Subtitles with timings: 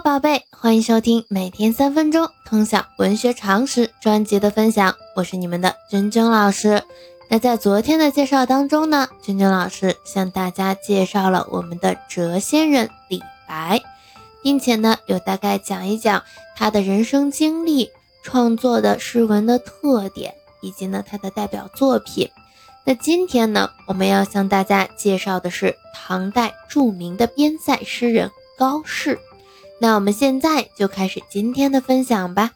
[0.00, 6.82] 宝贝，欢迎收听每天三分钟通晓文学常识专辑的分享，我是你们的君君老师。
[7.28, 13.80] 那在昨天的介绍当中呢，君君老师向大家介绍了我们的谪仙人李白，
[14.42, 16.22] 并且呢，有大概讲一讲
[16.56, 17.90] 他的人生经历、
[18.22, 22.30] 创作的诗文的特点，以及呢他的代表作品。
[22.84, 29.18] 那今天呢，我们要向大家介绍的是唐代著名的边塞诗人高适。
[29.82, 32.52] 那我们现在就开始今天的分享吧。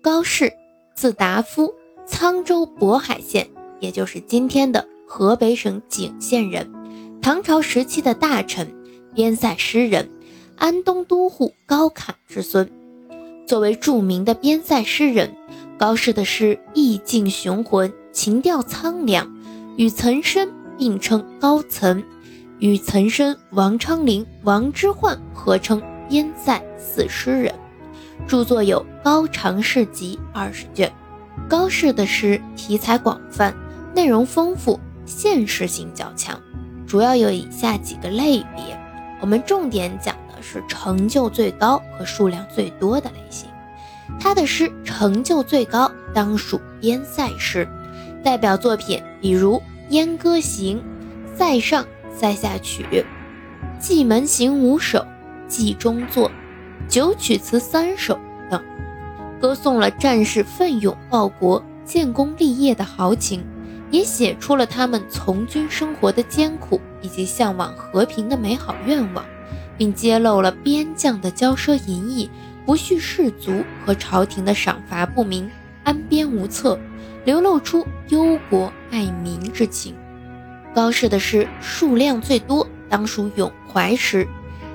[0.00, 0.54] 高适，
[0.96, 1.74] 字达夫，
[2.08, 6.72] 沧州渤海县，也就是今天的河北省景县人，
[7.20, 8.74] 唐朝时期的大臣、
[9.14, 10.08] 边塞诗人，
[10.56, 12.72] 安东都护高侃之孙。
[13.46, 15.36] 作为著名的边塞诗人，
[15.76, 19.30] 高适的诗意境雄浑，情调苍凉，
[19.76, 20.48] 与岑参
[20.78, 22.02] 并称高岑。
[22.62, 27.52] 与岑参、王昌龄、王之涣合称边塞四诗人，
[28.24, 30.92] 著作有《高长世集》二十卷。
[31.48, 33.52] 高适的诗题材广泛，
[33.96, 36.40] 内容丰富，现实性较强，
[36.86, 38.78] 主要有以下几个类别。
[39.20, 43.50] 我们重点讲的是成就最高和数量最多的类型。
[44.20, 47.66] 他的诗成就最高，当属边塞诗，
[48.22, 49.56] 代表作品比如
[49.88, 50.78] 《燕歌行》
[51.36, 51.82] 《塞上》。
[52.14, 52.84] 塞下曲，
[53.80, 54.98] 《蓟门行》五首，
[55.48, 56.28] 《冀中作》
[56.88, 58.18] 九曲词三首
[58.50, 58.62] 等，
[59.40, 63.44] 歌颂了战士奋勇报国、建功立业的豪情，
[63.90, 69.24] 也写出了他们从军生活的艰苦以及向往和平的美好愿望，
[69.76, 72.30] 并揭露了边将的骄奢淫逸、
[72.64, 75.50] 不恤士卒和朝廷的赏罚不明、
[75.82, 76.78] 安边无策，
[77.24, 79.94] 流露出忧国爱民之情。
[80.74, 84.26] 高适的诗数量最多，当属咏怀诗。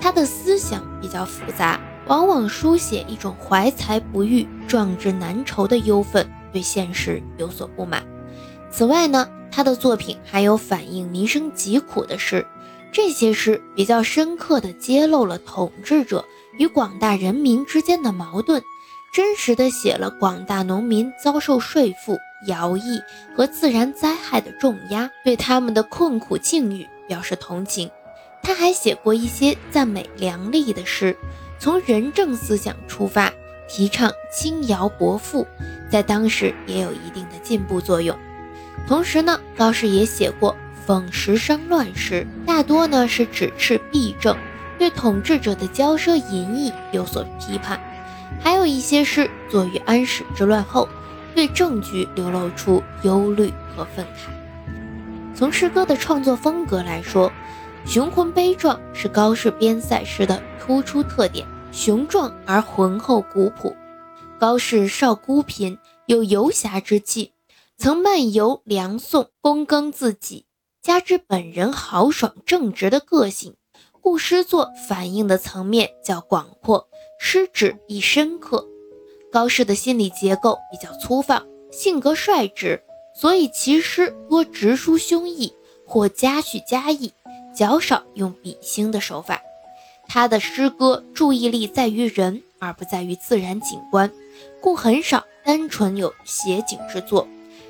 [0.00, 8.04] 他的思想比较复杂，往往书写一种怀才不遇、壮志难酬的忧愤，对现实有所不满。
[8.70, 12.46] 此外呢，他的作品还有反映民生疾苦的诗。
[12.92, 16.24] 这些诗比较深刻地揭露了统治者
[16.58, 18.62] 与广大人民之间的矛盾，
[19.14, 22.18] 真实地写了广大农民遭受税赋。
[22.48, 23.00] 徭役
[23.34, 27.88] 和自然灾害的重压，对他们的困苦境遇表示同情。
[28.42, 31.16] 他还写过一些赞美良吏的诗，
[31.58, 33.32] 从仁政思想出发，
[33.66, 35.46] 提倡轻徭薄赋，
[35.88, 38.18] 在当时也有一定的进步作用。
[38.86, 40.54] 同时呢，高适也写过
[40.86, 44.36] 讽时伤乱诗，大多呢是指斥弊政，
[44.76, 47.80] 对统治者的骄奢淫逸有所批判。
[48.40, 50.88] 还有一些诗作于安史之乱后。
[51.34, 54.30] 对政局流露出忧虑和愤慨。
[55.34, 57.28] 从诗歌的创作风格来说，
[57.84, 63.74] 雄浑悲壮是高适边塞诗的突出特点，雄壮而浑厚古朴。
[64.38, 67.32] 高适少孤贫，有游侠之气，
[67.76, 70.46] 曾漫游梁宋，躬耕自己，
[70.80, 73.56] 加之本人豪爽正直的个性，
[74.00, 76.86] 故诗作反映的层面较广阔，
[77.26, 78.68] 诗旨亦深刻。
[79.32, 81.42] 高适的心理结构比较粗放，
[81.72, 82.82] 性格率直，
[83.16, 85.50] 所以其诗多直抒胸臆
[85.86, 87.14] 或加叙加意，
[87.56, 89.40] 较少用比兴的手法。
[90.06, 94.12] 他的诗歌注意力在于人，而不在于自然景观，
[94.60, 97.26] 故很少单纯有写景之作，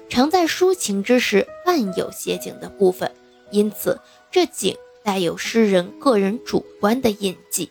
[0.08, 3.14] 常在抒情之时伴有写景的部分。
[3.52, 4.00] 因此，
[4.32, 7.70] 这景带有诗人个人主观的印记。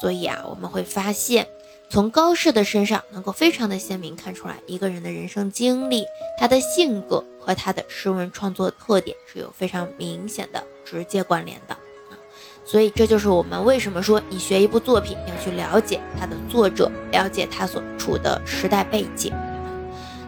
[0.00, 1.46] 所以啊，我们会发现。
[1.88, 6.04] 从高适的身上，能够非常的鲜明看出来一个人的人生经历，
[6.36, 11.76] 他的性格和他的诗文创作特点是有非常明显的直接关联的。
[12.64, 19.32] 所以这就是我们为什么说你学一部作品要去了解他的作者，了解他所处的时代背景。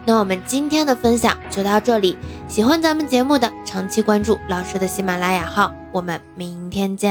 [0.05, 7.07] 那我们今天的分享就到这里，喜欢咱们节目的长期关注老师的喜马拉雅号，我们明天见。